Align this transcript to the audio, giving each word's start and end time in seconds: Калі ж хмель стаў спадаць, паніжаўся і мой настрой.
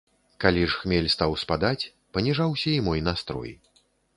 Калі 0.45 0.63
ж 0.69 0.79
хмель 0.83 1.09
стаў 1.15 1.35
спадаць, 1.43 1.89
паніжаўся 2.17 2.69
і 2.77 2.83
мой 2.89 3.07
настрой. 3.11 3.55